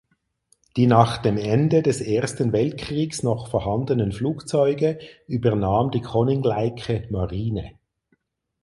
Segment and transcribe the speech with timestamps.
[0.77, 7.73] Die nach dem Ende des Ersten Weltkriegs noch vorhandenen Flugzeuge übernahm die Koninklijke Marine.